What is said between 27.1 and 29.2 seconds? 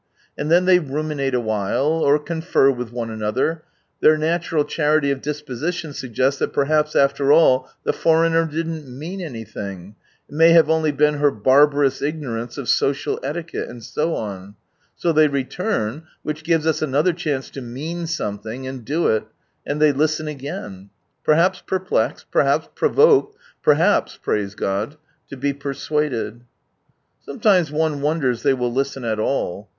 126 From Sunrise Land Sometimes one wonders Ihey will listen at